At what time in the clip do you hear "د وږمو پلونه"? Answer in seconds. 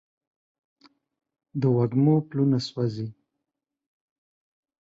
1.59-2.57